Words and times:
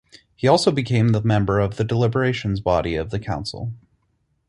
He 0.35 0.47
also 0.47 0.71
became 0.71 1.09
the 1.09 1.21
member 1.21 1.59
of 1.59 1.77
the 1.77 1.83
deliberations 1.83 2.59
body 2.59 2.95
of 2.95 3.11
the 3.11 3.19
council. 3.19 3.71